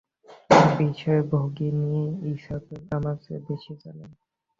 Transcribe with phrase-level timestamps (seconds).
[0.57, 2.03] এ বিষয়ে ভগিনী
[2.31, 4.11] ইসাবেল আমার চেয়ে বেশী জানেন।